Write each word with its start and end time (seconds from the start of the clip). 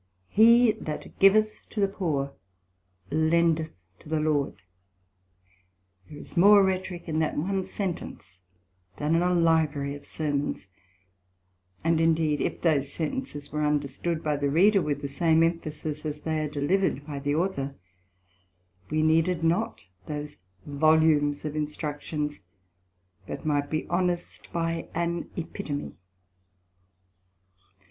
He 0.29 0.71
that 0.79 1.19
giveth 1.19 1.59
to 1.69 1.79
the 1.79 1.87
poor, 1.87 2.33
lendeth 3.11 3.75
to 3.99 4.09
the 4.09 4.19
Lord; 4.19 4.63
there 6.09 6.17
is 6.17 6.35
more 6.35 6.63
Rhetorick 6.63 7.07
in 7.07 7.19
that 7.19 7.37
one 7.37 7.63
sentence, 7.63 8.39
than 8.97 9.13
in 9.13 9.21
a 9.21 9.31
Library 9.31 9.93
of 9.95 10.03
Sermons; 10.03 10.65
and 11.83 12.01
indeed 12.01 12.41
if 12.41 12.59
those 12.59 12.91
Sentences 12.91 13.51
were 13.51 13.63
understood 13.63 14.23
by 14.23 14.37
the 14.37 14.49
Reader, 14.49 14.81
with 14.81 15.03
the 15.03 15.07
same 15.07 15.43
Emphasis 15.43 16.03
as 16.03 16.21
they 16.21 16.39
are 16.43 16.49
delivered 16.49 17.05
by 17.05 17.19
the 17.19 17.35
Author, 17.35 17.75
we 18.89 19.03
needed 19.03 19.43
not 19.43 19.85
those 20.07 20.39
Volumes 20.65 21.45
of 21.45 21.55
instructions, 21.55 22.41
but 23.27 23.45
might 23.45 23.69
be 23.69 23.85
honest 23.87 24.51
by 24.51 24.89
an 24.95 25.29
Epitome. 25.37 25.93